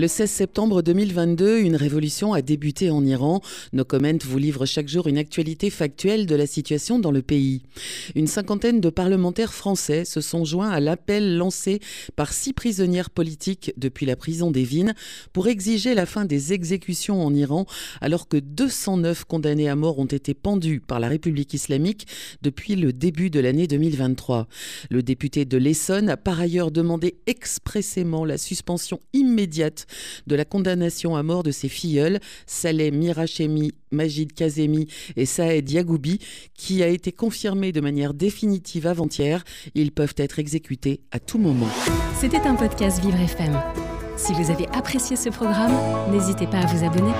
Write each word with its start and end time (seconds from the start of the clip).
Le 0.00 0.08
16 0.08 0.30
septembre 0.30 0.80
2022, 0.80 1.58
une 1.60 1.76
révolution 1.76 2.32
a 2.32 2.40
débuté 2.40 2.88
en 2.88 3.04
Iran. 3.04 3.42
Nos 3.74 3.84
Comment 3.84 4.16
vous 4.24 4.38
livre 4.38 4.64
chaque 4.64 4.88
jour 4.88 5.08
une 5.08 5.18
actualité 5.18 5.68
factuelle 5.68 6.24
de 6.24 6.34
la 6.34 6.46
situation 6.46 6.98
dans 6.98 7.10
le 7.10 7.20
pays. 7.20 7.60
Une 8.14 8.26
cinquantaine 8.26 8.80
de 8.80 8.88
parlementaires 8.88 9.52
français 9.52 10.06
se 10.06 10.22
sont 10.22 10.46
joints 10.46 10.70
à 10.70 10.80
l'appel 10.80 11.36
lancé 11.36 11.80
par 12.16 12.32
six 12.32 12.54
prisonnières 12.54 13.10
politiques 13.10 13.74
depuis 13.76 14.06
la 14.06 14.16
prison 14.16 14.50
d'Evin 14.50 14.94
pour 15.34 15.48
exiger 15.48 15.92
la 15.92 16.06
fin 16.06 16.24
des 16.24 16.54
exécutions 16.54 17.22
en 17.22 17.34
Iran 17.34 17.66
alors 18.00 18.26
que 18.26 18.38
209 18.38 19.26
condamnés 19.26 19.68
à 19.68 19.76
mort 19.76 19.98
ont 19.98 20.06
été 20.06 20.32
pendus 20.32 20.80
par 20.80 20.98
la 20.98 21.08
République 21.08 21.52
islamique 21.52 22.06
depuis 22.40 22.74
le 22.74 22.94
début 22.94 23.28
de 23.28 23.38
l'année 23.38 23.66
2023. 23.66 24.48
Le 24.88 25.02
député 25.02 25.44
de 25.44 25.58
l'Essonne 25.58 26.08
a 26.08 26.16
par 26.16 26.40
ailleurs 26.40 26.70
demandé 26.70 27.18
expressément 27.26 28.24
la 28.24 28.38
suspension 28.38 28.98
immédiate 29.12 29.88
de 30.26 30.36
la 30.36 30.44
condamnation 30.44 31.16
à 31.16 31.22
mort 31.22 31.42
de 31.42 31.50
ses 31.50 31.68
filleuls, 31.68 32.20
Saleh 32.46 32.90
Mirachemi, 32.90 33.72
Majid 33.90 34.32
Kazemi 34.32 34.86
et 35.16 35.26
Saed 35.26 35.70
Yagoubi, 35.70 36.18
qui 36.54 36.82
a 36.82 36.88
été 36.88 37.12
confirmée 37.12 37.72
de 37.72 37.80
manière 37.80 38.14
définitive 38.14 38.86
avant-hier. 38.86 39.44
Ils 39.74 39.92
peuvent 39.92 40.14
être 40.16 40.38
exécutés 40.38 41.00
à 41.10 41.18
tout 41.18 41.38
moment. 41.38 41.68
C'était 42.18 42.38
un 42.38 42.54
podcast 42.54 43.00
Vivre 43.02 43.20
FM. 43.20 43.58
Si 44.16 44.32
vous 44.34 44.50
avez 44.50 44.66
apprécié 44.68 45.16
ce 45.16 45.30
programme, 45.30 45.72
n'hésitez 46.12 46.46
pas 46.46 46.58
à 46.58 46.66
vous 46.66 46.84
abonner. 46.84 47.12